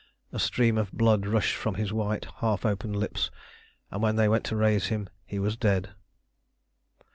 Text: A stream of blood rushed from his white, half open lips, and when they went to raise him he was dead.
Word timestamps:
A 0.31 0.39
stream 0.39 0.79
of 0.79 0.91
blood 0.91 1.27
rushed 1.27 1.55
from 1.55 1.75
his 1.75 1.93
white, 1.93 2.25
half 2.37 2.65
open 2.65 2.91
lips, 2.91 3.29
and 3.91 4.01
when 4.01 4.15
they 4.15 4.27
went 4.27 4.43
to 4.45 4.55
raise 4.55 4.87
him 4.87 5.09
he 5.27 5.37
was 5.37 5.55
dead. 5.55 5.91